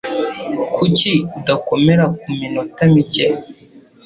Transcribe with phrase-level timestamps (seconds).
[0.75, 3.27] Kuki udakomera kuminota mike?